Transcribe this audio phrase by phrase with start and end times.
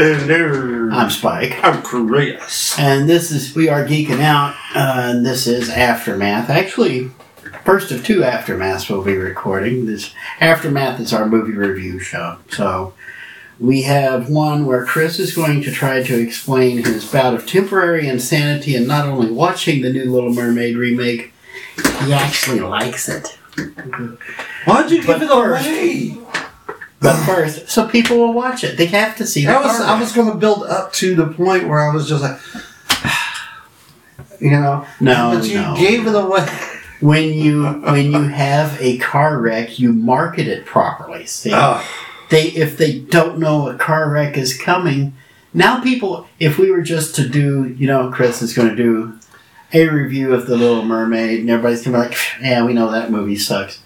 [0.00, 0.56] Hello, happy campers.
[0.56, 0.88] Hello.
[0.98, 2.78] I'm Spike, I'm Chris.
[2.78, 4.54] and this is we are geeking out.
[4.74, 6.48] Uh, and this is Aftermath.
[6.48, 7.10] Actually,
[7.66, 9.84] first of two Aftermaths we'll be recording.
[9.84, 12.38] This Aftermath is our movie review show.
[12.48, 12.94] So
[13.58, 18.08] we have one where Chris is going to try to explain his bout of temporary
[18.08, 21.34] insanity and not only watching the new Little Mermaid remake,
[22.04, 23.38] he actually likes it.
[24.64, 26.16] Why'd you But give it first- away?
[27.00, 28.76] But first, so people will watch it.
[28.76, 29.46] They have to see.
[29.46, 32.08] the I was I was going to build up to the point where I was
[32.08, 32.38] just like,
[34.40, 34.86] you know.
[35.00, 35.74] No, but you no.
[35.76, 36.46] gave it away.
[37.00, 41.26] when you when you have a car wreck, you market it properly.
[41.26, 41.82] See, Oh,
[42.30, 45.14] they if they don't know a car wreck is coming,
[45.54, 46.26] now people.
[46.38, 49.18] If we were just to do, you know, Chris is going to do
[49.72, 52.90] a review of the Little Mermaid, and everybody's going to be like, "Yeah, we know
[52.90, 53.80] that movie sucks."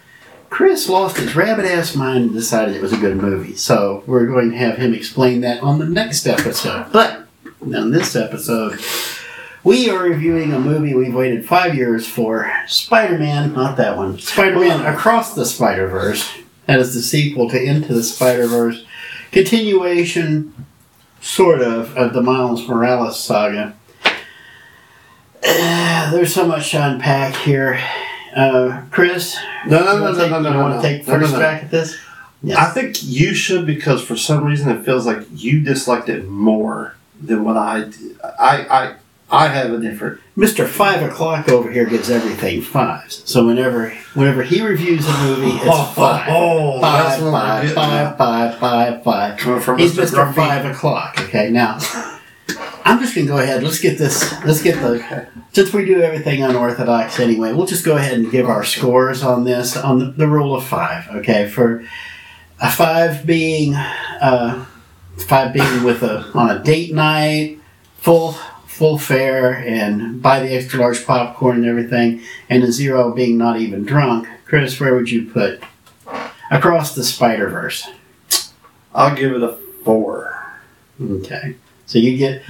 [0.55, 3.57] Chris lost his rabbit ass mind and decided it was a good movie.
[3.57, 6.93] So we're going to have him explain that on the next episode.
[6.93, 7.27] But
[7.61, 8.79] on this episode,
[9.65, 14.17] we are reviewing a movie we've waited five years for Spider Man, not that one.
[14.21, 16.33] Spider Man Across the Spider Verse.
[16.67, 18.87] That is the sequel to Into the Spider Verse.
[19.33, 20.67] Continuation,
[21.21, 23.75] sort of, of the Miles Morales saga.
[25.43, 27.81] there's so much to unpack here.
[28.35, 31.21] Uh, Chris, no, no, no, no, take- no, no, no, want to take No, no,
[31.21, 31.39] first no.
[31.39, 31.97] crack at this?
[32.43, 32.59] Yes.
[32.59, 36.95] I think you should because for some reason it feels like you disliked it more
[37.21, 38.19] than what I did.
[38.39, 38.95] I, I,
[39.31, 40.21] I have a different.
[40.37, 40.67] Mr.
[40.67, 43.23] Five O'Clock over here gives everything fives.
[43.25, 46.27] So whenever whenever he reviews a movie, it's Oh, five.
[46.29, 48.19] oh, Five, we're five, getting five, at.
[48.19, 49.39] five, five, five.
[49.39, 50.25] Coming from He's Mr.
[50.27, 50.35] Mr.
[50.35, 51.15] Five O'Clock.
[51.21, 51.79] Okay, now
[52.87, 53.63] I'm just gonna go ahead.
[53.63, 54.31] Let's get this.
[54.45, 55.27] Let's get the.
[55.53, 59.45] Since we do everything unorthodox anyway, we'll just go ahead and give our scores on
[59.45, 61.09] this on the, the rule of five.
[61.09, 61.83] Okay, for
[62.61, 64.67] a five being uh,
[65.27, 67.59] five being with a on a date night,
[67.97, 68.33] full
[68.67, 72.21] full fare, and buy the extra large popcorn and everything,
[72.51, 74.29] and a zero being not even drunk.
[74.45, 75.63] Chris, where would you put
[76.51, 77.89] across the Spider Verse?
[78.95, 80.61] I'll give it a four.
[81.01, 81.57] Okay.
[81.87, 82.43] So you get.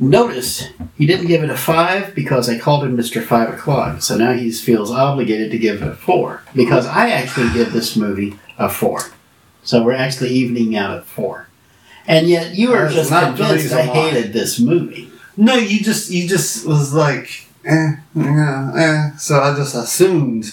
[0.00, 3.22] Notice he didn't give it a five because I called him Mr.
[3.22, 4.00] Five O'Clock.
[4.00, 7.96] So now he feels obligated to give it a four because I actually give this
[7.96, 9.02] movie a four.
[9.62, 11.48] So we're actually evening out at four.
[12.06, 15.10] And yet you are just not convinced I hated this movie.
[15.36, 19.16] No, you just you just was like, eh, yeah, eh.
[19.18, 20.50] So I just assumed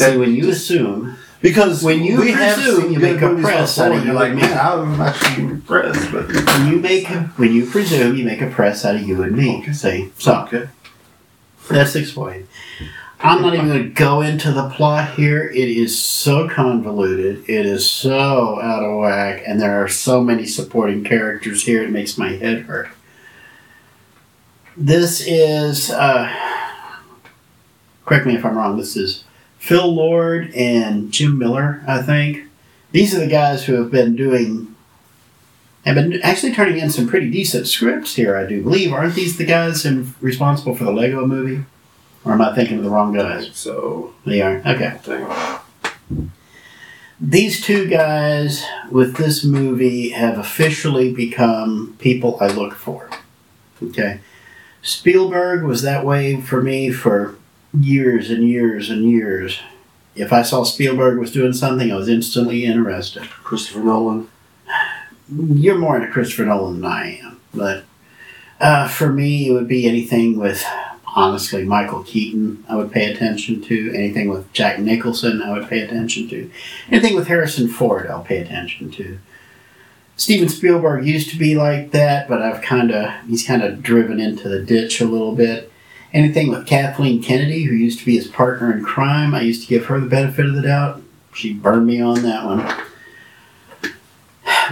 [0.00, 3.78] See, when you assume, because When you we have presume, seen you make a press
[3.78, 4.42] out of you're like, and me.
[4.42, 6.12] man, I'm actually impressed.
[6.12, 7.06] But when you make
[7.38, 9.58] when you presume, you make a press out of you and me.
[9.60, 9.72] Okay.
[9.72, 10.68] See, so okay,
[11.70, 12.46] That's explained.
[13.22, 15.46] I'm not even going to go into the plot here.
[15.46, 17.44] It is so convoluted.
[17.48, 21.82] It is so out of whack, and there are so many supporting characters here.
[21.82, 22.88] It makes my head hurt.
[24.74, 26.34] This is, uh,
[28.06, 28.78] correct me if I'm wrong.
[28.78, 29.24] This is
[29.60, 31.84] Phil Lord and Jim Miller.
[31.86, 32.44] I think
[32.92, 34.74] these are the guys who have been doing.
[35.84, 38.92] Have been actually turning in some pretty decent scripts here, I do believe.
[38.92, 41.64] Aren't these the guys in, responsible for the Lego movie?
[42.24, 43.50] Or am I thinking of the wrong guys?
[43.54, 44.62] so They are.
[44.66, 44.98] Okay.
[47.20, 53.10] These two guys with this movie have officially become people I look for.
[53.82, 54.20] Okay.
[54.82, 57.36] Spielberg was that way for me for
[57.78, 59.60] years and years and years.
[60.14, 63.22] If I saw Spielberg was doing something, I was instantly interested.
[63.22, 64.28] Christopher Nolan.
[65.32, 67.84] You're more into Christopher Nolan than I am, but
[68.60, 70.64] uh, for me, it would be anything with,
[71.16, 72.64] honestly, Michael Keaton.
[72.68, 75.40] I would pay attention to anything with Jack Nicholson.
[75.40, 76.50] I would pay attention to
[76.90, 78.08] anything with Harrison Ford.
[78.08, 79.18] I'll pay attention to.
[80.16, 84.20] Steven Spielberg used to be like that, but I've kind of he's kind of driven
[84.20, 85.72] into the ditch a little bit.
[86.12, 89.68] Anything with Kathleen Kennedy, who used to be his partner in crime, I used to
[89.68, 91.02] give her the benefit of the doubt.
[91.32, 92.66] She burned me on that one.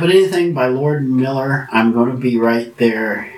[0.01, 3.33] But anything by Lord Miller, I'm going to be right there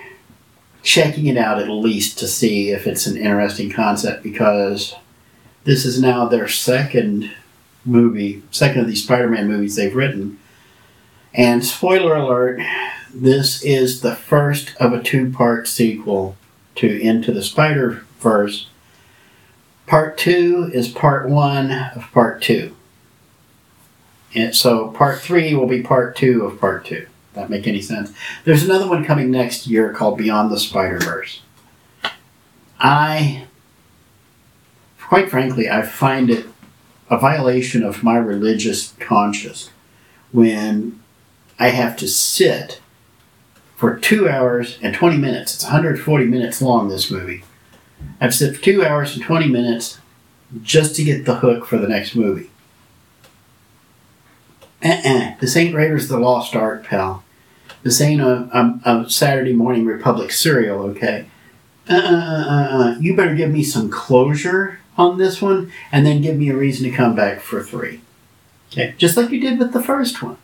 [0.82, 4.94] checking it out at least to see if it's an interesting concept because
[5.64, 7.30] this is now their second
[7.84, 10.38] movie, second of these Spider Man movies they've written.
[11.34, 12.60] And spoiler alert,
[13.14, 16.36] this is the first of a two part sequel
[16.80, 18.68] to Into the Spider Verse.
[19.86, 22.74] Part two is part one of part two.
[24.34, 27.06] And so part three will be part two of part two.
[27.34, 28.12] That make any sense?
[28.44, 31.42] There's another one coming next year called Beyond the Spider Verse.
[32.78, 33.46] I,
[35.00, 36.46] quite frankly, I find it
[37.10, 39.70] a violation of my religious conscience
[40.32, 41.00] when
[41.58, 42.80] I have to sit
[43.80, 45.54] for two hours and 20 minutes.
[45.54, 47.42] It's 140 minutes long, this movie.
[48.20, 49.98] I have to sit for two hours and 20 minutes
[50.62, 52.50] just to get the hook for the next movie.
[54.84, 55.36] Uh-uh.
[55.40, 57.24] This ain't Raiders of the Lost Ark, pal.
[57.82, 61.24] This ain't a, a, a Saturday morning Republic serial, okay?
[61.88, 66.20] Uh, uh, uh, uh, you better give me some closure on this one, and then
[66.20, 68.02] give me a reason to come back for three.
[68.70, 70.36] Okay, just like you did with the first one.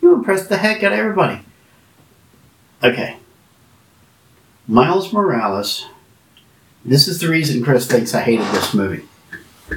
[0.00, 1.42] You impressed the heck out of everybody.
[2.84, 3.16] Okay.
[4.66, 5.86] Miles Morales.
[6.84, 9.04] This is the reason Chris thinks I hated this movie.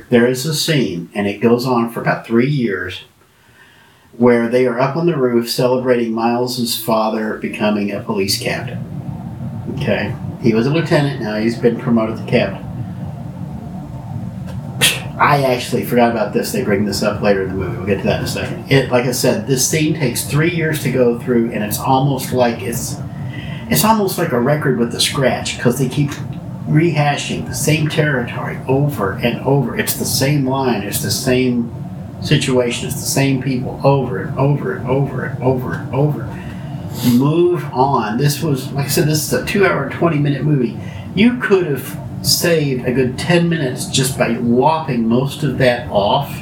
[0.09, 3.03] There is a scene, and it goes on for about three years,
[4.17, 8.83] where they are up on the roof celebrating Miles's father becoming a police captain.
[9.75, 10.15] Okay.
[10.41, 12.64] He was a lieutenant, now he's been promoted to captain.
[15.17, 16.51] I actually forgot about this.
[16.51, 17.77] They bring this up later in the movie.
[17.77, 18.71] We'll get to that in a second.
[18.71, 22.33] It, like I said, this scene takes three years to go through, and it's almost
[22.33, 22.97] like it's,
[23.69, 26.11] it's almost like a record with a scratch because they keep
[26.67, 29.77] rehashing the same territory over and over.
[29.77, 30.83] It's the same line.
[30.83, 31.73] It's the same
[32.21, 32.87] situation.
[32.87, 36.23] It's the same people over and over and over and over and over.
[37.13, 38.17] Move on.
[38.17, 40.77] This was, like I said, this is a two-hour, twenty-minute movie.
[41.13, 46.41] You could have saved a good 10 minutes just by lopping most of that off.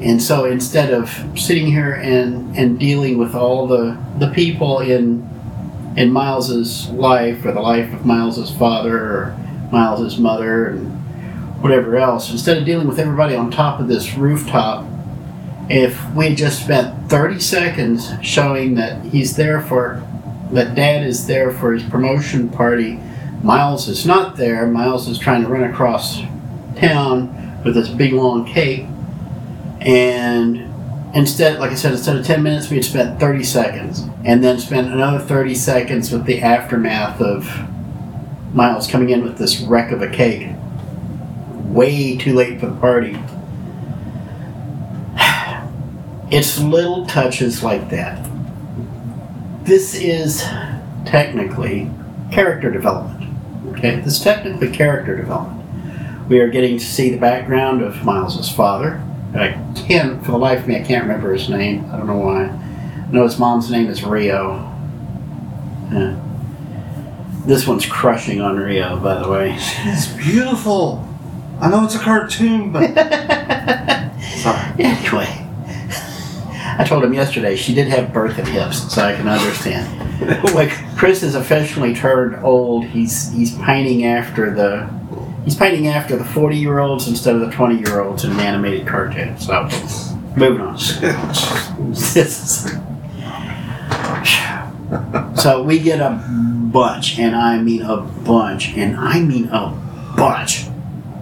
[0.00, 5.28] And so instead of sitting here and, and dealing with all the, the people in
[5.96, 9.36] in Miles's life or the life of Miles's father or
[9.72, 10.86] Miles's mother and
[11.60, 14.86] whatever else, instead of dealing with everybody on top of this rooftop,
[15.68, 20.06] if we just spent 30 seconds showing that he's there for
[20.52, 23.00] that dad is there for his promotion party
[23.42, 24.66] Miles is not there.
[24.66, 26.20] Miles is trying to run across
[26.76, 28.86] town with this big long cape.
[29.80, 30.72] And
[31.14, 34.04] instead, like I said, instead of 10 minutes, we had spent 30 seconds.
[34.24, 37.48] And then spent another 30 seconds with the aftermath of
[38.54, 40.48] Miles coming in with this wreck of a cake.
[41.64, 43.18] Way too late for the party.
[46.30, 48.22] It's little touches like that.
[49.64, 50.42] This is
[51.06, 51.90] technically
[52.30, 53.17] character development.
[53.78, 56.28] Okay, this is technically character development.
[56.28, 59.00] We are getting to see the background of Miles's father.
[59.34, 61.88] I can't, for the life of me, I can't remember his name.
[61.92, 62.46] I don't know why.
[62.46, 64.56] I know his mom's name is Rio.
[65.92, 66.20] Yeah.
[67.46, 69.56] This one's crushing on Rio, by the way.
[69.56, 71.08] It's beautiful.
[71.60, 72.88] I know it's a cartoon, but
[74.38, 74.72] sorry.
[74.80, 75.28] Anyway,
[76.78, 80.07] I told him yesterday she did have birth and hips, so I can understand.
[80.54, 82.84] like Chris is officially turned old.
[82.84, 84.90] He's he's pining after the
[85.44, 88.40] he's pining after the forty year olds instead of the twenty year olds in an
[88.40, 89.38] animated cartoon.
[89.38, 89.68] So
[90.36, 90.78] moving on.
[95.36, 96.20] so we get a
[96.72, 99.70] bunch, and I mean a bunch, and I mean a
[100.16, 100.66] bunch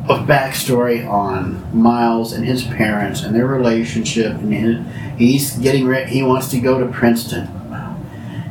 [0.09, 4.87] of backstory on Miles and his parents and their relationship, and
[5.19, 6.11] he's getting ready.
[6.11, 7.51] He wants to go to Princeton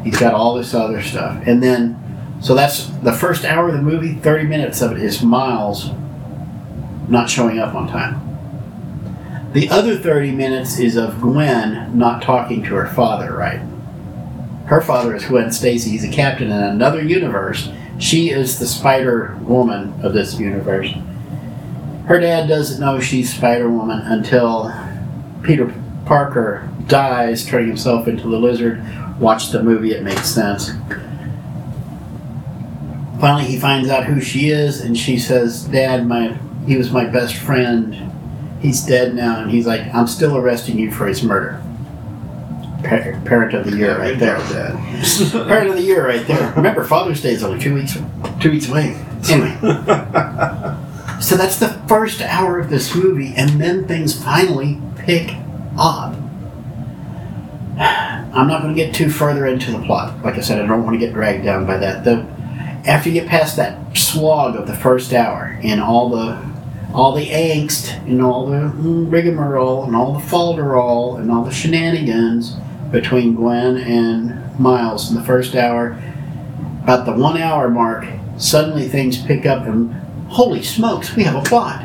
[0.05, 1.41] He's got all this other stuff.
[1.47, 5.23] And then, so that's the first hour of the movie, 30 minutes of it is
[5.23, 5.89] Miles
[7.09, 8.21] not showing up on time.
[9.53, 13.61] The other 30 minutes is of Gwen not talking to her father, right?
[14.67, 15.89] Her father is Gwen Stacy.
[15.89, 17.69] He's a captain in another universe.
[17.97, 20.93] She is the Spider Woman of this universe.
[22.05, 24.71] Her dad doesn't know she's Spider Woman until
[25.41, 25.73] Peter
[26.05, 28.83] Parker dies, turning himself into the lizard,
[29.19, 30.71] watched the movie, it makes sense.
[33.19, 37.05] Finally, he finds out who she is, and she says, "Dad, my he was my
[37.05, 38.11] best friend.
[38.59, 41.61] He's dead now." And he's like, "I'm still arresting you for his murder."
[42.83, 44.35] Pa- parent of the year, right there.
[45.31, 46.53] parent of the year, right there.
[46.55, 47.97] Remember, Father's Day is only two weeks
[48.41, 48.95] two weeks away.
[49.29, 49.57] Anyway,
[51.21, 55.31] so that's the first hour of this movie, and then things finally pick
[55.77, 56.15] up.
[58.35, 60.21] I'm not going to get too further into the plot.
[60.21, 62.03] Like I said, I don't want to get dragged down by that.
[62.03, 62.27] The
[62.85, 66.37] after you get past that slog of the first hour and all the
[66.93, 72.55] all the angst and all the rigmarole and all the falderall and all the shenanigans
[72.91, 76.01] between Gwen and Miles in the first hour,
[76.83, 78.05] about the one hour mark,
[78.37, 79.93] suddenly things pick up and
[80.29, 81.83] holy smokes, we have a plot.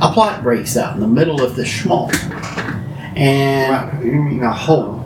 [0.00, 2.22] A plot breaks out in the middle of the schmaltz.
[3.16, 5.01] And you mean a hole?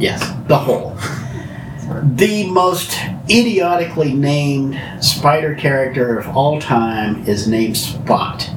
[0.00, 0.96] Yes, the whole.
[2.16, 8.50] The most idiotically named spider character of all time is named Spot.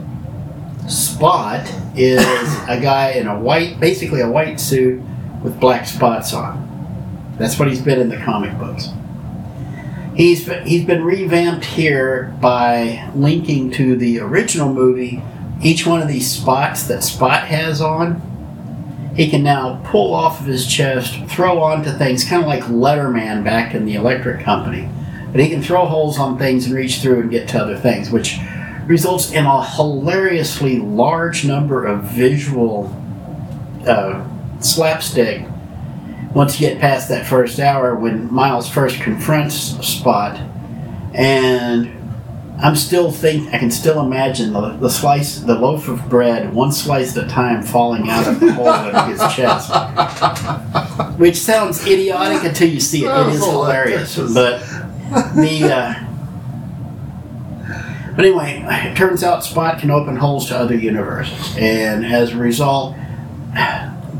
[0.87, 2.21] Spot is
[2.69, 5.01] a guy in a white, basically a white suit
[5.43, 7.35] with black spots on.
[7.37, 8.87] That's what he's been in the comic books.
[10.15, 15.21] He's been, he's been revamped here by linking to the original movie
[15.61, 18.21] each one of these spots that Spot has on.
[19.15, 23.43] He can now pull off of his chest, throw onto things, kind of like Letterman
[23.43, 24.89] back in the electric company.
[25.31, 28.09] But he can throw holes on things and reach through and get to other things,
[28.09, 28.37] which
[28.85, 32.95] results in a hilariously large number of visual
[33.87, 34.25] uh,
[34.59, 35.45] slapstick
[36.33, 39.55] once you get past that first hour when Miles first confronts
[39.85, 40.35] Spot.
[41.13, 42.02] And
[42.61, 46.71] I'm still think I can still imagine the, the slice, the loaf of bread, one
[46.71, 49.69] slice at a time, falling out of the hole in his chest,
[51.17, 53.09] which sounds idiotic until you see it.
[53.09, 54.59] It is hilarious, but
[55.35, 55.73] the.
[55.73, 55.93] Uh,
[58.15, 62.37] but anyway, it turns out Spot can open holes to other universes, and as a
[62.37, 62.95] result,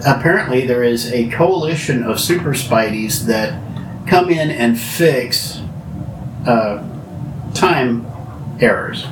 [0.05, 3.61] apparently there is a coalition of super Spideys that
[4.07, 5.61] come in and fix
[6.47, 6.83] uh,
[7.53, 8.07] time
[8.63, 9.05] errors.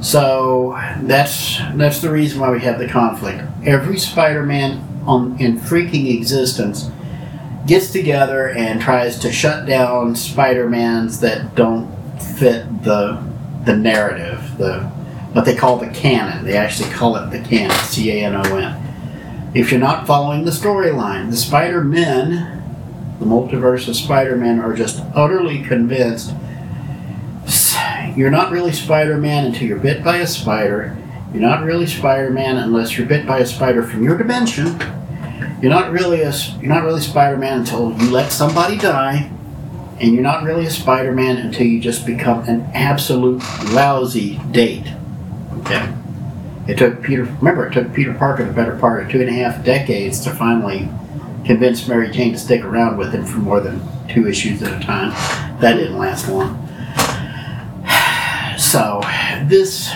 [0.00, 3.42] So that's that's the reason why we have the conflict.
[3.64, 6.90] Every Spider-Man on in freaking existence
[7.66, 11.88] gets together and tries to shut down Spider-Mans that don't
[12.38, 13.22] fit the
[13.64, 14.80] the narrative, the
[15.32, 16.44] what they call the canon.
[16.44, 19.50] They actually call it the canon, C A N O N.
[19.54, 25.62] If you're not following the storyline, the Spider-Men, the multiverse of Spider-Man, are just utterly
[25.62, 26.32] convinced
[28.16, 30.96] you're not really Spider-Man until you're bit by a spider.
[31.32, 34.78] You're not really Spider-Man unless you're bit by a spider from your dimension.
[35.62, 39.30] You're not really a you're not really Spider-Man until you let somebody die,
[40.00, 44.86] and you're not really a Spider-Man until you just become an absolute lousy date.
[45.58, 45.94] Okay.
[46.66, 47.24] It took Peter.
[47.24, 50.30] Remember, it took Peter Parker the better part of two and a half decades to
[50.30, 50.88] finally
[51.44, 54.84] convince Mary Jane to stick around with him for more than two issues at a
[54.84, 55.10] time.
[55.60, 56.69] That didn't last long.
[58.60, 59.00] So,
[59.46, 59.90] this.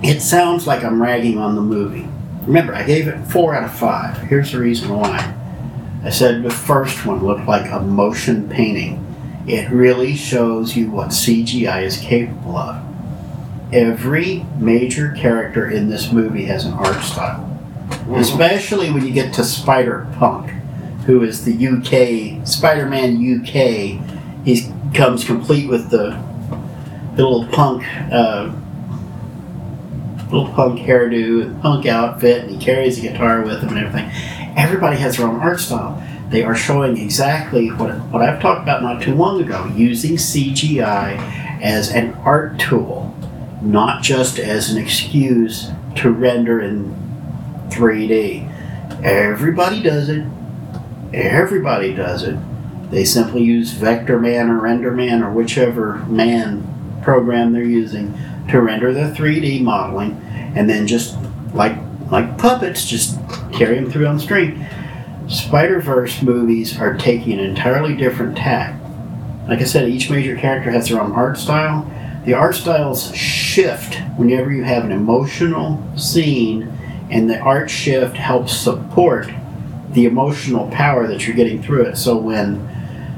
[0.00, 2.06] It sounds like I'm ragging on the movie.
[2.46, 4.18] Remember, I gave it 4 out of 5.
[4.28, 5.34] Here's the reason why.
[6.04, 9.04] I said the first one looked like a motion painting.
[9.46, 12.80] It really shows you what CGI is capable of.
[13.72, 17.40] Every major character in this movie has an art style.
[17.88, 18.14] Mm-hmm.
[18.14, 20.50] Especially when you get to Spider Punk,
[21.06, 24.44] who is the UK, Spider Man UK.
[24.44, 26.31] He comes complete with the
[27.16, 28.50] little punk, uh,
[30.30, 34.10] little punk hairdo, punk outfit, and he carries a guitar with him and everything.
[34.56, 36.02] Everybody has their own art style.
[36.30, 41.18] They are showing exactly what what I've talked about not too long ago, using CGI
[41.60, 43.14] as an art tool,
[43.60, 46.94] not just as an excuse to render in
[47.68, 48.48] 3D.
[49.04, 50.26] Everybody does it.
[51.12, 52.38] Everybody does it.
[52.90, 56.71] They simply use Vector Man or Render Man or whichever man
[57.02, 58.14] program they're using
[58.50, 60.12] to render the 3D modeling,
[60.56, 61.16] and then just
[61.54, 61.76] like
[62.10, 63.18] like puppets, just
[63.52, 64.66] carry them through on the screen.
[65.28, 68.78] Spider Verse movies are taking an entirely different tack.
[69.48, 71.90] Like I said, each major character has their own art style.
[72.24, 76.70] The art styles shift whenever you have an emotional scene,
[77.10, 79.28] and the art shift helps support
[79.90, 81.96] the emotional power that you're getting through it.
[81.96, 82.68] So when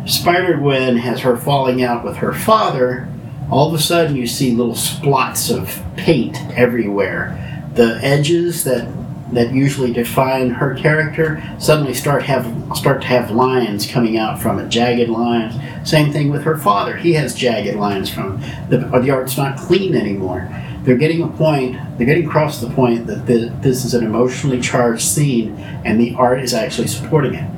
[0.06, 3.08] Spider Gwen has her falling out with her father,
[3.54, 7.38] all of a sudden you see little splots of paint everywhere.
[7.74, 8.88] The edges that
[9.32, 14.58] that usually define her character suddenly start have start to have lines coming out from
[14.58, 15.54] it, jagged lines.
[15.88, 19.94] Same thing with her father; he has jagged lines from the the art's not clean
[19.94, 20.48] anymore.
[20.82, 21.78] They're getting a point.
[21.96, 26.16] They're getting across the point that the, this is an emotionally charged scene, and the
[26.16, 27.48] art is actually supporting it.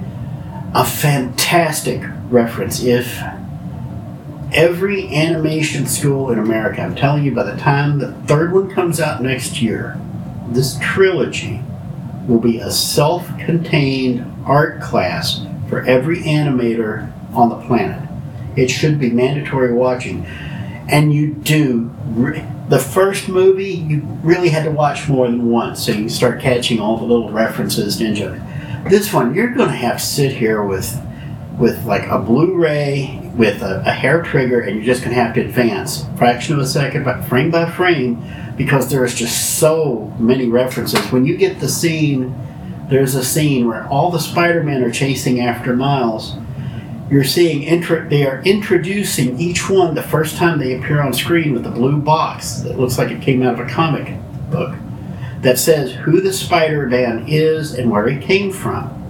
[0.74, 2.82] A fantastic reference.
[2.82, 3.18] If
[4.56, 6.80] every animation school in America.
[6.80, 10.00] I'm telling you, by the time the third one comes out next year,
[10.48, 11.60] this trilogy
[12.26, 18.08] will be a self contained art class for every animator on the planet.
[18.56, 20.24] It should be mandatory watching.
[20.88, 21.92] And you do.
[22.68, 26.80] The first movie, you really had to watch more than once so you start catching
[26.80, 28.40] all the little references enjoy.
[28.88, 31.00] This one, you're going to have to sit here with
[31.58, 35.34] with like a Blu-ray with a, a, hair trigger, and you're just going to have
[35.34, 38.22] to advance fraction of a second, by, frame by frame,
[38.56, 41.12] because there's just so many references.
[41.12, 42.34] When you get the scene,
[42.88, 46.36] there's a scene where all the Spider-Men are chasing after Miles.
[47.10, 51.52] You're seeing intro, they are introducing each one the first time they appear on screen
[51.52, 54.14] with a blue box that looks like it came out of a comic
[54.50, 54.74] book.
[55.42, 59.05] that says who the Spider Man is and where he came from.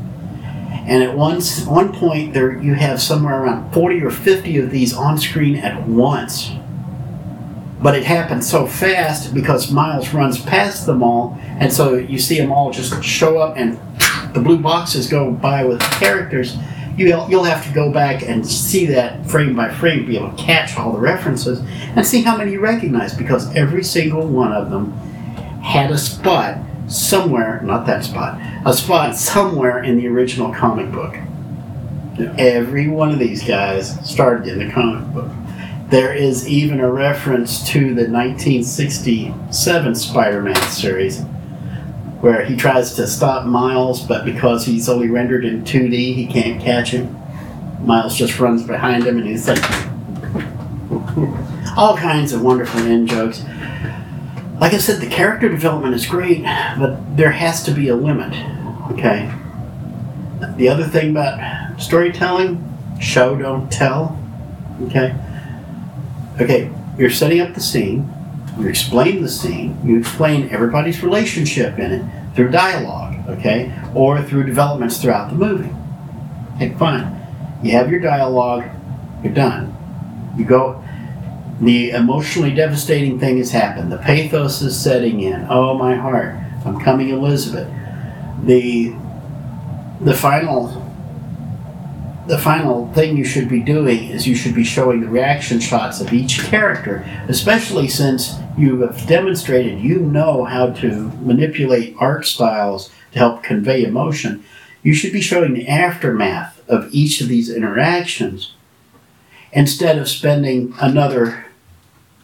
[0.87, 4.95] And at one, one point, there you have somewhere around 40 or 50 of these
[4.95, 6.50] on screen at once.
[7.83, 12.38] But it happens so fast because Miles runs past them all, and so you see
[12.38, 13.78] them all just show up, and
[14.35, 16.56] the blue boxes go by with characters.
[16.97, 20.42] You'll, you'll have to go back and see that frame by frame, be able to
[20.42, 21.61] catch all the references,
[21.95, 24.92] and see how many you recognize because every single one of them
[25.62, 31.14] had a spot somewhere, not that spot, a spot somewhere in the original comic book.
[32.19, 32.35] Yeah.
[32.38, 35.31] Every one of these guys started in the comic book.
[35.90, 41.21] There is even a reference to the 1967 Spider Man series
[42.21, 46.61] where he tries to stop Miles, but because he's only rendered in 2D, he can't
[46.61, 47.14] catch him.
[47.85, 49.62] Miles just runs behind him and he's like.
[51.76, 53.45] All kinds of wonderful in jokes.
[54.60, 56.42] Like I said, the character development is great,
[56.78, 58.32] but there has to be a limit.
[58.92, 59.30] Okay?
[60.56, 62.62] The other thing about storytelling
[63.00, 64.18] show, don't tell.
[64.84, 65.14] Okay?
[66.40, 68.12] Okay, you're setting up the scene,
[68.58, 73.75] you explain the scene, you explain everybody's relationship in it through dialogue, okay?
[73.94, 75.75] Or through developments throughout the movie.
[76.56, 77.14] Okay, fine.
[77.62, 78.64] You have your dialogue,
[79.22, 79.75] you're done.
[80.36, 80.82] You go,
[81.60, 83.90] the emotionally devastating thing has happened.
[83.90, 85.46] The pathos is setting in.
[85.48, 86.36] Oh, my heart.
[86.64, 87.68] I'm coming, Elizabeth.
[88.44, 88.94] The
[90.00, 90.82] the final
[92.26, 96.00] the final thing you should be doing is you should be showing the reaction shots
[96.00, 102.90] of each character, especially since you have demonstrated you know how to manipulate art styles
[103.12, 104.45] to help convey emotion.
[104.82, 108.54] You should be showing the aftermath of each of these interactions
[109.52, 111.46] instead of spending another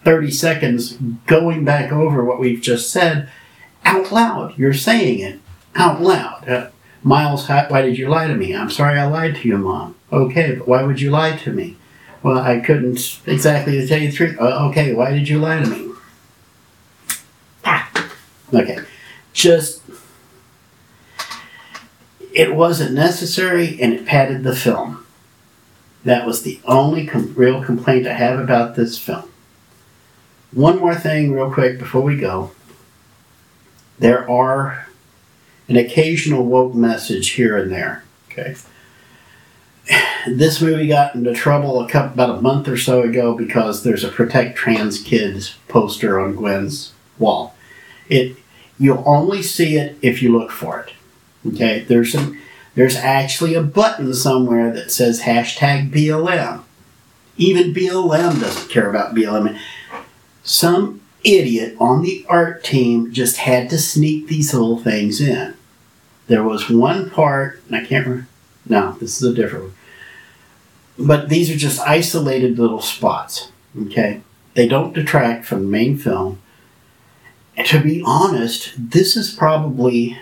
[0.05, 3.29] 30 seconds going back over what we've just said
[3.85, 4.57] out loud.
[4.59, 5.41] You're saying it
[5.75, 6.49] out loud.
[6.49, 6.71] Uh,
[7.03, 8.55] Miles, why did you lie to me?
[8.55, 9.97] I'm sorry I lied to you, Mom.
[10.13, 11.77] Okay, but why would you lie to me?
[12.23, 14.41] Well, I couldn't exactly tell you the truth.
[14.41, 15.93] Uh, okay, why did you lie to me?
[17.65, 17.91] Ah.
[18.55, 18.79] Okay,
[19.33, 19.83] just
[22.33, 25.05] it wasn't necessary and it padded the film.
[26.05, 29.32] That was the only com- real complaint I have about this film.
[30.53, 32.51] One more thing, real quick, before we go.
[33.99, 34.89] There are
[35.69, 38.05] an occasional woke message here and there.
[38.31, 38.57] Okay.
[40.27, 44.05] This movie got into trouble a couple, about a month or so ago because there's
[44.05, 47.57] a protect trans kids poster on Gwen's wall.
[48.09, 48.37] It
[48.79, 50.93] you'll only see it if you look for it.
[51.47, 52.39] Okay, there's some
[52.75, 56.63] there's actually a button somewhere that says hashtag BLM.
[57.37, 59.59] Even BLM doesn't care about BLM.
[60.43, 65.55] Some idiot on the art team just had to sneak these little things in.
[66.27, 68.29] There was one part, and I can't remember.
[68.67, 69.75] No, this is a different one.
[70.99, 73.51] But these are just isolated little spots.
[73.87, 74.21] Okay?
[74.55, 76.41] They don't detract from the main film.
[77.57, 80.19] And to be honest, this is probably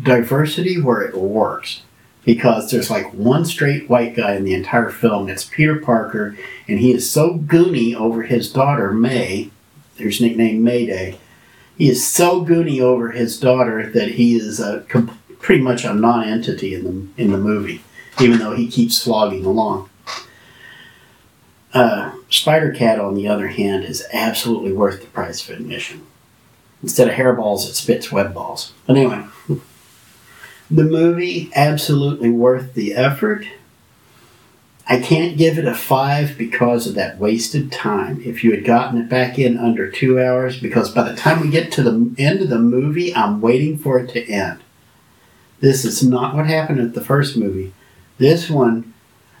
[0.00, 1.82] diversity where it works.
[2.24, 5.28] Because there's like one straight white guy in the entire film.
[5.28, 9.50] It's Peter Parker, and he is so goony over his daughter, May.
[9.96, 11.18] There's nickname Mayday.
[11.76, 14.84] He is so goony over his daughter that he is a
[15.40, 17.82] pretty much a non-entity in the in the movie,
[18.20, 19.88] even though he keeps flogging along.
[21.72, 26.06] Uh, Spider Cat, on the other hand, is absolutely worth the price of admission.
[26.82, 28.72] Instead of hairballs, it spits web balls.
[28.86, 29.24] But anyway,
[30.70, 33.46] the movie absolutely worth the effort.
[34.86, 38.20] I can't give it a five because of that wasted time.
[38.22, 41.48] If you had gotten it back in under two hours, because by the time we
[41.48, 44.60] get to the end of the movie, I'm waiting for it to end.
[45.60, 47.72] This is not what happened at the first movie.
[48.18, 48.92] This one,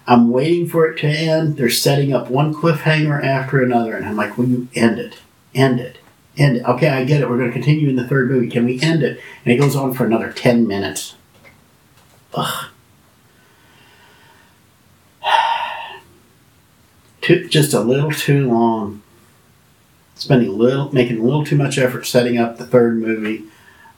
[0.06, 1.58] I'm waiting for it to end.
[1.58, 5.18] They're setting up one cliffhanger after another, and I'm like, will you end it?
[5.54, 5.98] End it.
[6.38, 6.64] End it.
[6.64, 7.28] Okay, I get it.
[7.28, 8.48] We're going to continue in the third movie.
[8.48, 9.20] Can we end it?
[9.44, 11.14] And it goes on for another 10 minutes.
[12.32, 12.70] Ugh.
[17.24, 19.00] Too, just a little too long.
[20.14, 23.44] Spending a little, making a little too much effort setting up the third movie.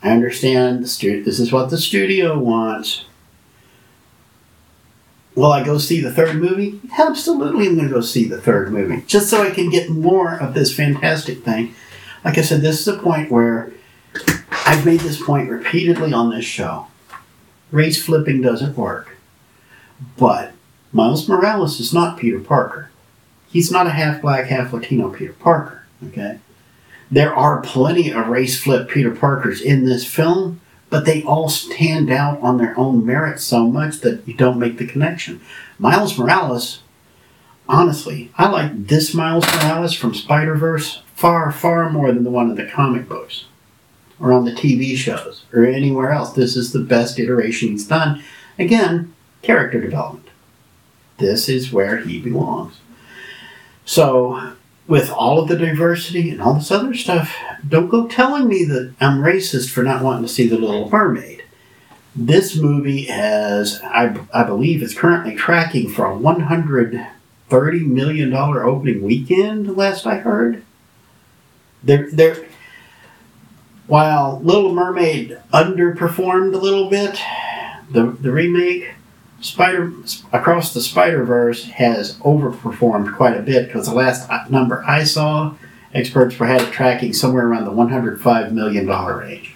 [0.00, 3.04] I understand the stu- This is what the studio wants.
[5.34, 6.80] Will I go see the third movie?
[6.96, 10.40] Absolutely, I'm going to go see the third movie just so I can get more
[10.40, 11.74] of this fantastic thing.
[12.24, 13.72] Like I said, this is a point where
[14.66, 16.86] I've made this point repeatedly on this show.
[17.72, 19.16] Race flipping doesn't work,
[20.16, 20.52] but
[20.92, 22.90] Miles Morales is not Peter Parker.
[23.48, 25.84] He's not a half black, half Latino Peter Parker.
[26.08, 26.38] Okay,
[27.10, 32.10] There are plenty of race flip Peter Parkers in this film, but they all stand
[32.10, 35.40] out on their own merit so much that you don't make the connection.
[35.78, 36.82] Miles Morales,
[37.68, 42.50] honestly, I like this Miles Morales from Spider Verse far, far more than the one
[42.50, 43.46] in the comic books
[44.20, 46.32] or on the TV shows or anywhere else.
[46.32, 48.22] This is the best iteration he's done.
[48.58, 50.28] Again, character development.
[51.18, 52.78] This is where he belongs.
[53.86, 54.52] So,
[54.88, 57.34] with all of the diversity and all this other stuff,
[57.66, 61.44] don't go telling me that I'm racist for not wanting to see The Little Mermaid.
[62.14, 69.76] This movie has, I, I believe, is currently tracking for a $130 million opening weekend,
[69.76, 70.64] last I heard.
[71.84, 72.44] They're, they're,
[73.86, 77.20] while Little Mermaid underperformed a little bit,
[77.90, 78.95] the, the remake,
[79.46, 79.92] Spider
[80.32, 85.04] Across the Spider Verse has overperformed quite a bit because the last uh, number I
[85.04, 85.54] saw,
[85.94, 89.54] experts were had it tracking somewhere around the 105 million dollar range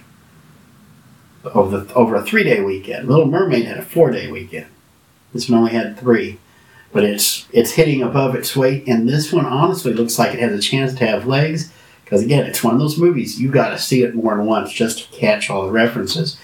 [1.43, 3.07] over the, over a three day weekend.
[3.07, 4.67] Little Mermaid had a four day weekend.
[5.33, 6.39] This one only had three,
[6.91, 10.57] but it's it's hitting above its weight, and this one honestly looks like it has
[10.57, 11.71] a chance to have legs
[12.03, 14.71] because again, it's one of those movies you got to see it more than once
[14.71, 16.37] just to catch all the references.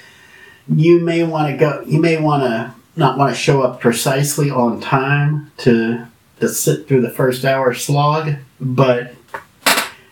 [0.69, 1.81] You may want to go.
[1.85, 6.07] You may want to not want to show up precisely on time to
[6.39, 9.15] to sit through the first hour slog, but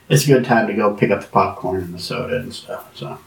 [0.09, 2.95] it's a good time to go pick up the popcorn and the soda and stuff.
[2.95, 3.19] So,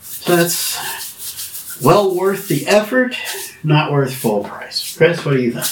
[0.00, 3.16] so that's well worth the effort,
[3.64, 4.96] not worth full price.
[4.96, 5.66] Chris, what do you think?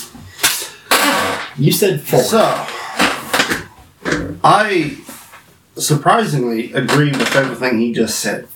[1.57, 2.21] You said four.
[2.21, 2.67] So,
[4.43, 4.99] I
[5.77, 8.49] surprisingly agree with everything he just said.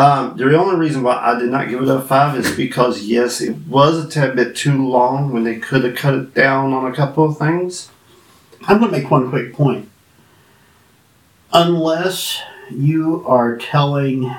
[0.00, 3.42] Um, the only reason why I did not give it a five is because yes,
[3.42, 6.90] it was a tad bit too long when they could have cut it down on
[6.90, 7.90] a couple of things.
[8.62, 9.90] I'm going to make one quick point.
[11.52, 14.34] Unless you are telling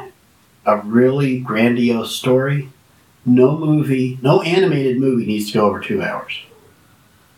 [0.66, 2.70] a really grandiose story,
[3.24, 6.40] no movie, no animated movie needs to go over two hours.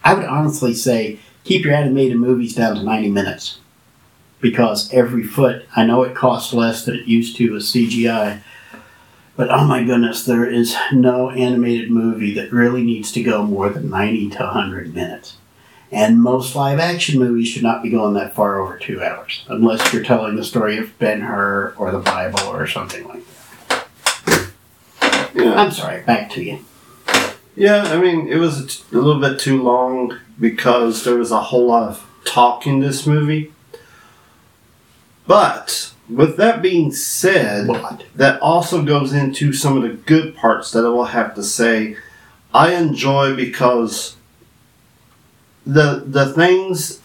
[0.01, 3.59] I would honestly say keep your animated movies down to 90 minutes
[4.43, 8.41] because every foot, I know it costs less than it used to with CGI,
[9.37, 13.69] but oh my goodness, there is no animated movie that really needs to go more
[13.69, 15.37] than 90 to 100 minutes.
[15.93, 19.93] And most live action movies should not be going that far over two hours, unless
[19.93, 23.23] you're telling the story of Ben Hur or the Bible or something like
[23.69, 24.49] that.
[25.33, 25.55] Yeah.
[25.55, 26.65] I'm sorry, back to you.
[27.55, 31.67] Yeah, I mean, it was a little bit too long because there was a whole
[31.67, 33.52] lot of talk in this movie.
[35.25, 37.67] But with that being said,
[38.15, 41.97] that also goes into some of the good parts that I will have to say
[42.53, 44.15] I enjoy because
[45.65, 47.01] the the things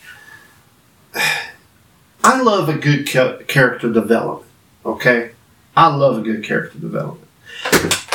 [2.25, 4.51] I love a good character development.
[4.85, 5.31] Okay,
[5.77, 7.29] I love a good character development.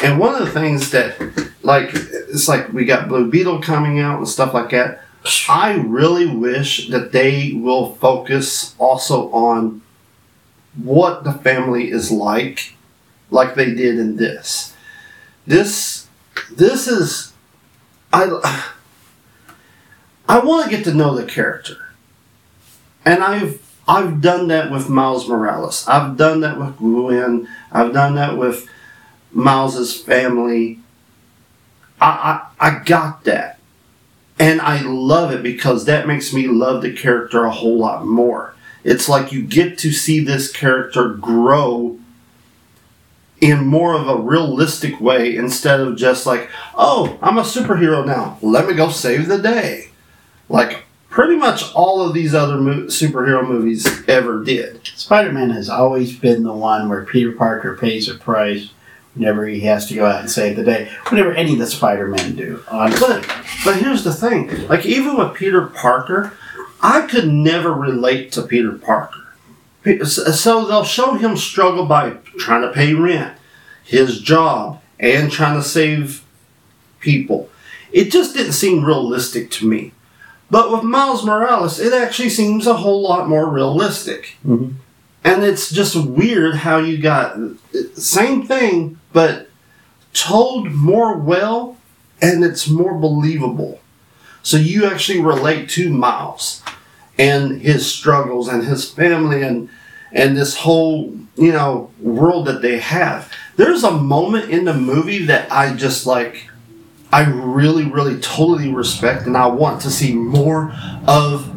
[0.03, 1.17] And one of the things that,
[1.63, 5.01] like, it's like we got Blue Beetle coming out and stuff like that.
[5.47, 9.81] I really wish that they will focus also on
[10.75, 12.73] what the family is like,
[13.29, 14.75] like they did in this.
[15.45, 16.07] This,
[16.51, 17.33] this is,
[18.11, 18.71] I,
[20.27, 21.89] I want to get to know the character,
[23.05, 25.85] and I've I've done that with Miles Morales.
[25.87, 27.47] I've done that with Gwen.
[27.71, 28.67] I've done that with
[29.33, 30.79] Miles's family.
[31.99, 33.59] I, I I got that,
[34.39, 38.55] and I love it because that makes me love the character a whole lot more.
[38.83, 41.99] It's like you get to see this character grow
[43.39, 48.37] in more of a realistic way instead of just like, oh, I'm a superhero now.
[48.41, 49.89] Let me go save the day.
[50.49, 54.85] Like pretty much all of these other mo- superhero movies ever did.
[54.95, 58.71] Spider Man has always been the one where Peter Parker pays a price
[59.13, 60.89] whenever he has to go out and save the day.
[61.09, 63.07] Whenever any of the Spider Men do, honestly.
[63.07, 64.67] But but here's the thing.
[64.67, 66.33] Like even with Peter Parker,
[66.83, 69.19] I could never relate to Peter Parker.
[70.05, 73.37] So they'll show him struggle by trying to pay rent,
[73.83, 76.23] his job, and trying to save
[76.99, 77.49] people.
[77.91, 79.93] It just didn't seem realistic to me.
[80.51, 84.37] But with Miles Morales, it actually seems a whole lot more realistic.
[84.45, 84.73] Mhm.
[85.23, 87.37] And it's just weird how you got
[87.95, 89.49] same thing, but
[90.13, 91.77] told more well,
[92.21, 93.79] and it's more believable.
[94.43, 96.61] So you actually relate to Miles
[97.17, 99.69] and his struggles and his family and
[100.11, 103.31] and this whole you know world that they have.
[103.55, 106.49] There's a moment in the movie that I just like
[107.11, 110.73] I really really totally respect and I want to see more
[111.07, 111.49] of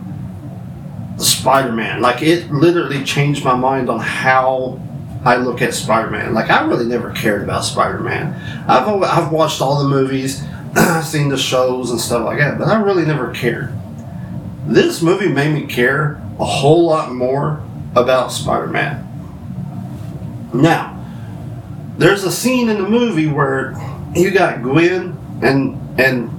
[1.18, 2.00] Spider Man.
[2.00, 4.80] Like it literally changed my mind on how
[5.24, 6.34] I look at Spider Man.
[6.34, 8.32] Like I really never cared about Spider Man.
[8.68, 10.44] I've I've watched all the movies,
[11.04, 13.72] seen the shows and stuff like that, but I really never cared.
[14.66, 19.02] This movie made me care a whole lot more about Spider Man.
[20.52, 20.92] Now,
[21.98, 23.74] there's a scene in the movie where
[24.14, 26.30] you got Gwen and and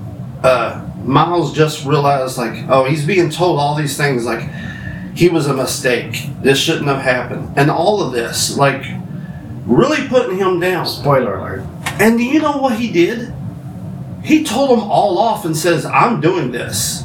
[0.43, 4.47] uh, Miles just realized like, oh, he's being told all these things like
[5.15, 6.28] he was a mistake.
[6.41, 8.86] This shouldn't have happened, and all of this like
[9.65, 10.86] really putting him down.
[10.86, 11.65] Spoiler alert.
[12.00, 13.34] And do you know what he did?
[14.24, 17.04] He told them all off and says, I'm doing this.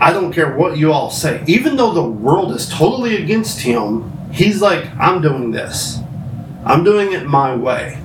[0.00, 1.42] I don't care what you all say.
[1.46, 5.98] Even though the world is totally against him, he's like, I'm doing this.
[6.64, 7.98] I'm doing it my way.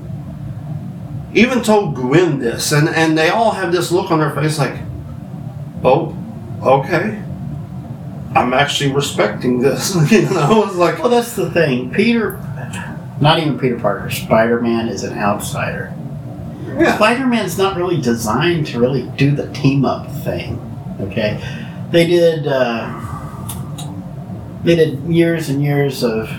[1.33, 4.79] Even told Gwen this, and, and they all have this look on their face like,
[5.83, 6.15] oh,
[6.61, 7.21] okay.
[8.35, 9.95] I'm actually respecting this.
[10.11, 11.91] you know, it's like, Well, that's the thing.
[11.91, 12.39] Peter,
[13.21, 15.93] not even Peter Parker, Spider Man is an outsider.
[16.79, 16.95] Yeah.
[16.95, 20.59] Spider Man's not really designed to really do the team up thing.
[20.99, 21.39] Okay?
[21.91, 22.99] They did, uh,
[24.63, 26.29] they did years and years of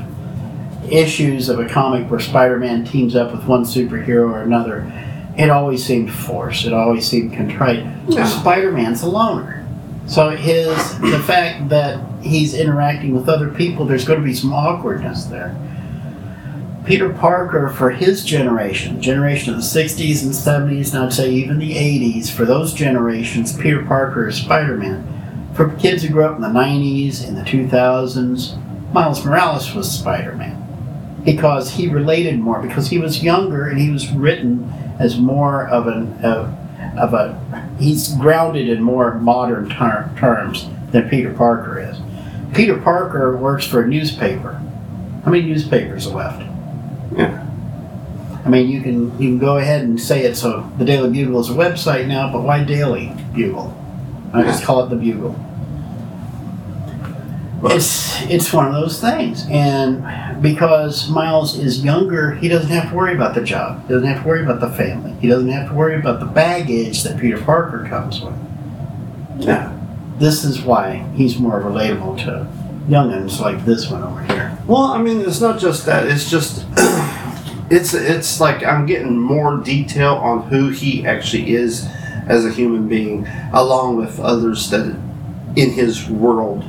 [0.91, 4.91] issues of a comic where Spider Man teams up with one superhero or another.
[5.37, 7.85] It always seemed forced, it always seemed contrite.
[8.09, 8.27] Yeah.
[8.27, 9.67] Spider Man's a loner.
[10.07, 14.53] So his the fact that he's interacting with other people, there's going to be some
[14.53, 15.57] awkwardness there.
[16.85, 21.59] Peter Parker, for his generation, generation of the 60s and 70s, and I'd say even
[21.59, 25.51] the 80s, for those generations, Peter Parker is Spider Man.
[25.55, 30.35] For kids who grew up in the 90s, in the 2000s, Miles Morales was Spider
[30.35, 30.61] Man.
[31.25, 35.87] Because he related more, because he was younger and he was written as more of
[35.87, 36.53] an of,
[36.99, 41.97] of a he's grounded in more modern ter- terms than Peter Parker is.
[42.55, 44.61] Peter Parker works for a newspaper.
[45.25, 46.54] How many newspapers are left?
[47.17, 47.47] Yeah.
[48.45, 51.41] I mean, you can you can go ahead and say it's a the Daily Bugle
[51.41, 53.75] is a website now, but why Daily Bugle?
[54.33, 55.35] I just call it the Bugle.
[57.67, 62.95] It's it's one of those things, and because Miles is younger, he doesn't have to
[62.95, 63.83] worry about the job.
[63.87, 65.13] He doesn't have to worry about the family.
[65.21, 68.35] He doesn't have to worry about the baggage that Peter Parker comes with.
[69.39, 69.75] Yeah.
[70.19, 72.47] This is why he's more relatable to
[72.89, 74.59] youngins like this one over here.
[74.67, 76.07] Well, I mean, it's not just that.
[76.07, 76.67] It's just
[77.71, 81.89] it's it's like I'm getting more detail on who he actually is
[82.27, 84.97] as a human being, along with others that
[85.57, 86.65] in his world,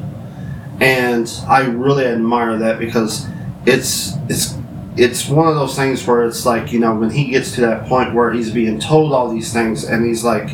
[0.80, 3.28] and I really admire that because
[3.66, 4.58] it's it's
[4.98, 7.88] it's one of those things where it's like you know when he gets to that
[7.88, 10.50] point where he's being told all these things and he's like,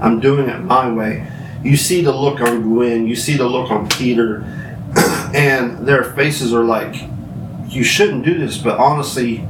[0.00, 1.30] I'm doing it my way.
[1.62, 4.42] You see the look on Gwen, you see the look on Peter,
[5.34, 6.94] and their faces are like,
[7.68, 9.46] you shouldn't do this, but honestly,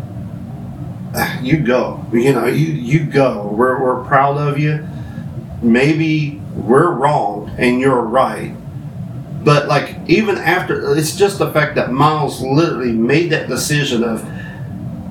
[1.42, 2.04] you go.
[2.12, 3.46] You know, you you go.
[3.46, 4.86] We're we're proud of you.
[5.62, 8.54] Maybe we're wrong and you're right.
[9.42, 14.22] But like even after it's just the fact that Miles literally made that decision of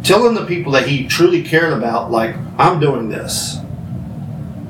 [0.03, 3.57] telling the people that he truly cared about, like, I'm doing this.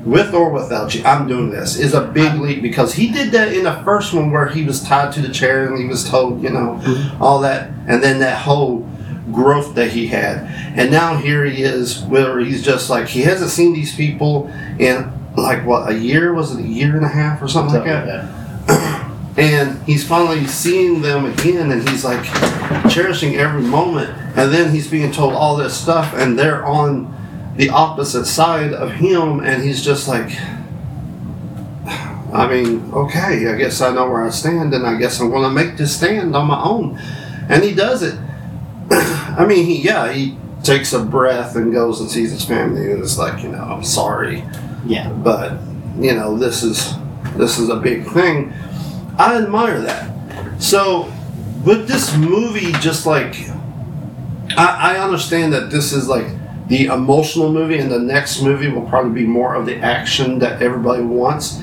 [0.04, 3.54] With or without you, I'm doing this is a big leap because he did that
[3.54, 6.42] in the first one where he was tied to the chair and he was told,
[6.42, 7.22] you know, mm-hmm.
[7.22, 8.86] all that, and then that whole
[9.34, 10.38] growth that he had.
[10.76, 15.12] And now here he is, where he's just like, he hasn't seen these people in
[15.36, 16.32] like what, a year?
[16.32, 19.10] Was it a year and a half or something like that?
[19.36, 22.22] and he's finally seeing them again and he's like
[22.88, 27.12] cherishing every moment and then he's being told all this stuff and they're on
[27.56, 30.30] the opposite side of him and he's just like
[32.32, 35.42] i mean okay i guess i know where i stand and i guess i'm going
[35.42, 36.96] to make this stand on my own
[37.48, 38.14] and he does it
[39.36, 42.90] i mean he yeah he takes a breath and goes and sees his family.
[42.90, 44.44] And it's like you know i'm sorry.
[44.86, 45.10] Yeah.
[45.10, 45.52] but
[45.98, 46.94] you know this is
[47.36, 48.52] this is a big thing.
[49.18, 50.10] I admire that.
[50.62, 51.12] So
[51.64, 53.34] with this movie just like
[54.56, 56.26] i, I understand that this is like
[56.68, 60.62] the emotional movie and the next movie will probably be more of the action that
[60.62, 61.62] everybody wants.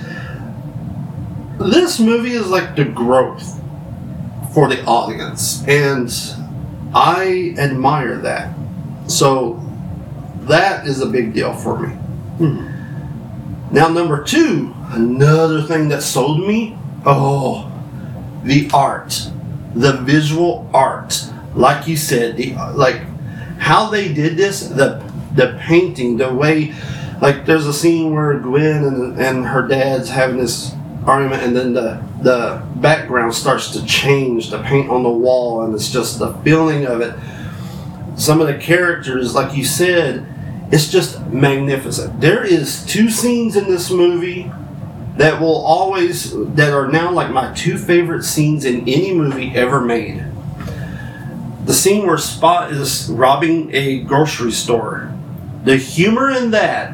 [1.60, 3.60] This movie is like the growth
[4.54, 5.64] for the audience.
[5.68, 6.12] And
[6.94, 8.54] i admire that.
[9.08, 9.62] So
[10.42, 11.94] that is a big deal for me.
[12.38, 12.68] Hmm.
[13.72, 17.72] Now, number two, another thing that sold me oh,
[18.44, 19.30] the art,
[19.76, 21.26] the visual art.
[21.56, 23.02] Like you said, the like
[23.58, 25.04] how they did this, the
[25.36, 26.74] the painting, the way,
[27.22, 30.74] like there's a scene where Gwen and, and her dad's having this
[31.06, 35.74] argument, and then the the background starts to change, the paint on the wall, and
[35.74, 37.16] it's just the feeling of it.
[38.18, 40.28] Some of the characters, like you said,
[40.72, 42.22] it's just magnificent.
[42.22, 44.52] There is two scenes in this movie
[45.18, 49.82] that will always that are now like my two favorite scenes in any movie ever
[49.82, 50.24] made.
[51.66, 55.14] The scene where Spot is robbing a grocery store.
[55.64, 56.94] The humor in that,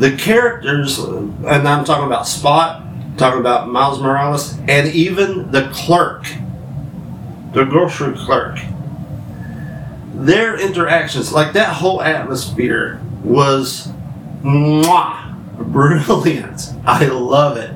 [0.00, 2.82] the characters, and I'm talking about Spot,
[3.18, 6.24] talking about Miles Morales, and even the clerk,
[7.52, 8.58] the grocery clerk.
[10.14, 13.88] Their interactions, like that whole atmosphere, was
[14.42, 15.36] mwah,
[15.70, 16.72] brilliant.
[16.86, 17.74] I love it.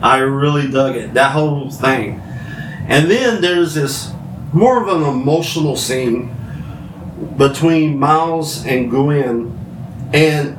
[0.00, 1.12] I really dug it.
[1.12, 2.20] That whole thing.
[2.88, 4.12] And then there's this
[4.52, 6.34] more of an emotional scene
[7.36, 9.58] between Miles and Gwen,
[10.14, 10.56] and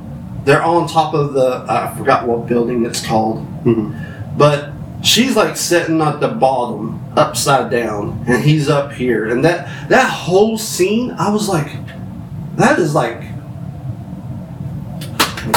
[0.47, 4.37] they're on top of the I forgot what building it's called, mm-hmm.
[4.37, 4.71] but
[5.03, 10.09] she's like sitting at the bottom, upside down, and he's up here, and that that
[10.09, 11.67] whole scene, I was like,
[12.55, 13.23] that is like.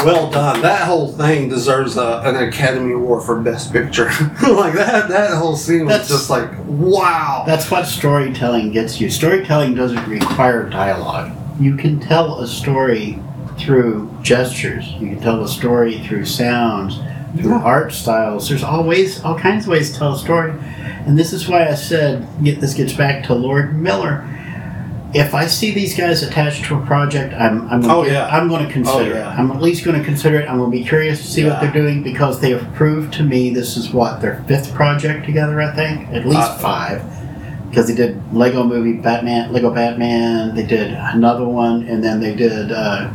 [0.04, 0.62] Well done.
[0.62, 4.04] That whole thing deserves a, an Academy Award for Best Picture.
[4.48, 7.42] like that, that whole scene was That's- just like, wow.
[7.44, 9.10] That's what storytelling gets you.
[9.10, 11.36] Storytelling doesn't require dialogue.
[11.58, 13.18] You can tell a story
[13.60, 14.86] through gestures.
[15.00, 16.98] You can tell a story through sounds,
[17.36, 17.62] through Yeah.
[17.62, 18.48] art styles.
[18.48, 20.52] There's always all kinds of ways to tell a story.
[21.06, 24.24] And this is why I said get this gets back to Lord Miller.
[25.12, 28.28] If I see these guys attached to a project, I'm I'm gonna, Oh, yeah.
[28.30, 29.32] I'm going to consider yeah.
[29.34, 29.38] it.
[29.38, 30.48] I'm at least going to consider it.
[30.48, 33.24] I'm going to be curious to see what they're doing because they have proved to
[33.24, 35.60] me this is what their fifth project together.
[35.60, 37.02] I think at least Uh, five
[37.70, 40.54] because they did Lego movie Batman, Lego Batman.
[40.54, 43.08] They did another one, and then they did uh,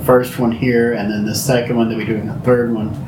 [0.00, 1.88] first one here, and then the second one.
[1.88, 3.04] They'll be doing the third one.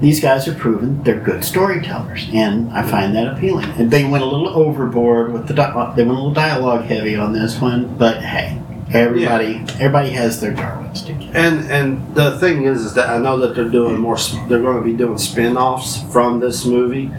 [0.00, 3.70] These guys are proven they're good storytellers, and I find that appealing.
[3.78, 7.14] And they went a little overboard with the di- they went a little dialogue heavy
[7.14, 8.60] on this one, but hey,
[8.92, 11.36] everybody everybody has their to get.
[11.36, 14.18] And and the thing is, is that I know that they're doing more.
[14.48, 17.10] They're going to be doing spin-offs from this movie,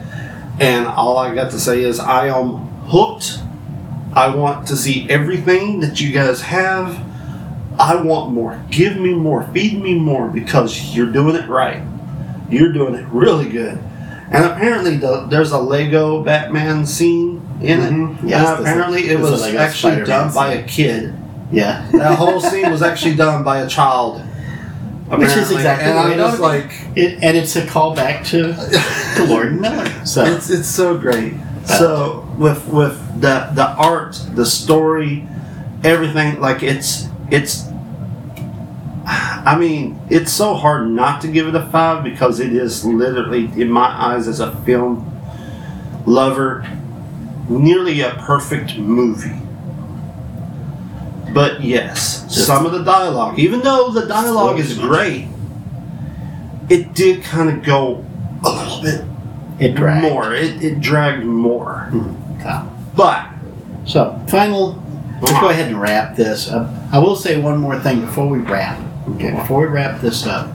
[0.60, 3.39] and all I got to say is I am hooked.
[4.13, 6.99] I want to see everything that you guys have.
[7.80, 8.62] I want more.
[8.70, 9.44] Give me more.
[9.54, 11.82] Feed me more because you're doing it right.
[12.50, 13.78] You're doing it really good.
[14.32, 17.92] And apparently, the, there's a Lego Batman scene in it.
[17.94, 18.22] Mhm.
[18.22, 21.14] There's a- apparently, it was actually Spider-Man done by a kid.
[21.52, 24.22] Yeah, That whole scene was actually done by a child.
[25.10, 26.64] Which is exactly and the way I'm it just ought to be.
[26.64, 28.54] like, it, and it's a callback to
[29.18, 29.86] to Lord Miller.
[30.06, 31.34] So it's it's so great.
[31.66, 35.28] So with with the the art, the story,
[35.84, 37.68] everything, like it's it's.
[39.06, 43.46] I mean, it's so hard not to give it a five because it is literally,
[43.62, 45.10] in my eyes, as a film
[46.06, 46.66] lover,
[47.50, 49.40] nearly a perfect movie.
[51.34, 55.28] But yes, some of the dialogue, even though the dialogue is great,
[56.70, 58.06] it did kind of go
[58.46, 59.06] a little bit
[59.60, 60.04] it dragged.
[60.04, 60.34] more.
[60.34, 61.88] It, it dragged more.
[61.90, 62.42] Hmm.
[62.42, 63.30] So, But
[63.86, 64.83] so final.
[65.24, 66.50] Let's go ahead and wrap this.
[66.52, 66.70] up.
[66.92, 68.78] I will say one more thing before we wrap.
[69.12, 70.54] Okay, before we wrap this up.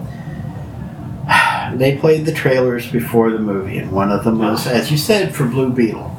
[1.78, 5.34] They played the trailers before the movie, and one of them was, as you said,
[5.34, 6.14] for Blue Beetle.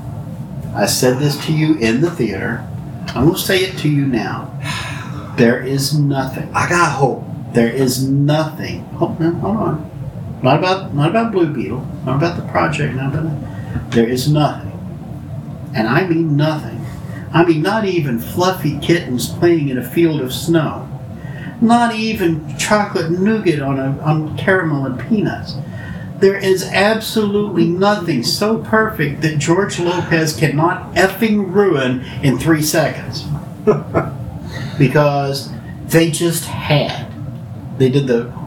[0.76, 2.64] I said this to you in the theater.
[3.10, 4.52] I'm going to say it to you now.
[5.38, 7.24] There is nothing I got hope.
[7.54, 8.84] There is nothing.
[9.00, 10.40] Hold, no, hold on.
[10.44, 11.80] Not about not about Blue Beetle.
[12.06, 12.94] Not about the project.
[12.94, 13.92] Not about.
[13.92, 14.72] There is nothing,
[15.74, 16.79] and I mean nothing.
[17.34, 20.88] I mean not even fluffy kittens playing in a field of snow.
[21.62, 25.56] Not even chocolate nougat on a on caramel and peanuts.
[26.20, 33.26] There is absolutely nothing so perfect that George Lopez cannot effing ruin in three seconds.
[34.80, 35.52] because
[35.86, 37.12] they just had.
[37.78, 38.39] They did the.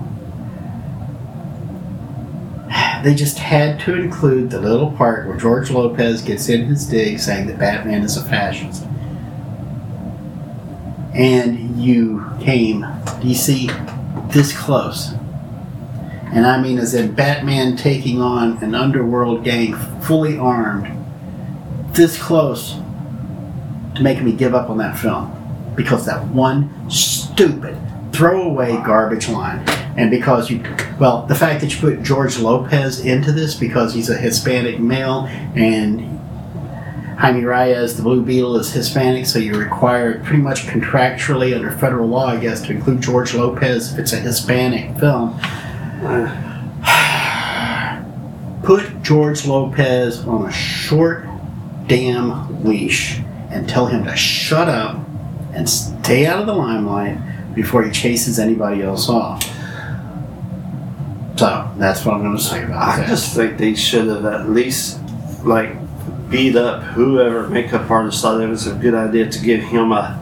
[3.03, 7.19] They just had to include the little part where George Lopez gets in his dig
[7.19, 8.85] saying that Batman is a fascist.
[11.15, 12.83] And you came,
[13.21, 15.13] DC, this close.
[16.33, 20.89] And I mean, as in Batman taking on an underworld gang fully armed,
[21.95, 22.77] this close
[23.97, 25.31] to making me give up on that film
[25.77, 27.77] because that one stupid
[28.13, 29.65] throwaway garbage line
[29.97, 30.63] and because you
[30.99, 35.27] well the fact that you put george lopez into this because he's a hispanic male
[35.55, 36.01] and
[37.19, 42.09] jaime reyes the blue beetle is hispanic so you're required pretty much contractually under federal
[42.09, 45.39] law i guess to include george lopez if it's a hispanic film
[48.63, 51.27] put George Lopez on a short
[51.87, 53.21] damn leash
[53.51, 54.97] and tell him to shut up
[55.53, 57.19] and stay out of the limelight
[57.55, 59.45] before he chases anybody else off.
[61.83, 63.09] That's what I'm going to say about I that.
[63.09, 65.01] just think they should have at least
[65.43, 65.71] like
[66.31, 70.17] beat up whoever makeup artist thought it was a good idea to give him a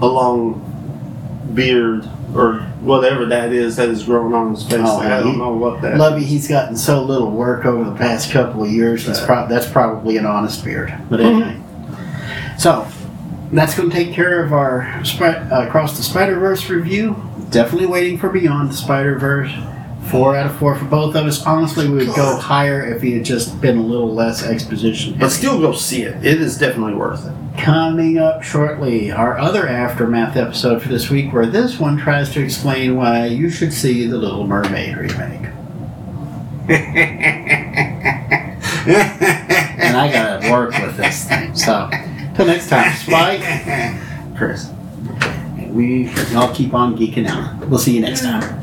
[0.00, 4.80] a long beard or whatever that is that is growing on his face.
[4.84, 5.98] Oh, Like, I don't know what that.
[5.98, 9.08] Lovey, he's gotten so little work over the past couple of years.
[9.08, 10.94] It's prob- that's probably an honest beard.
[11.10, 11.60] But anyway,
[12.56, 12.86] so
[13.52, 17.16] that's going to take care of our uh, Across the Spider Verse review.
[17.50, 19.50] Definitely waiting for Beyond the Spider Verse.
[20.12, 21.42] Four out of four for both of us.
[21.46, 25.16] Honestly, we would go higher if he had just been a little less exposition.
[25.18, 26.22] but still, go see it.
[26.22, 27.32] It is definitely worth it.
[27.58, 32.44] Coming up shortly, our other Aftermath episode for this week, where this one tries to
[32.44, 35.48] explain why you should see the Little Mermaid remake.
[36.68, 36.82] and
[39.96, 41.54] I gotta work with this thing.
[41.56, 41.88] So,
[42.36, 43.40] till next time, Spike,
[44.36, 44.68] Chris,
[45.58, 47.66] and we all keep on geeking out.
[47.68, 48.62] We'll see you next time.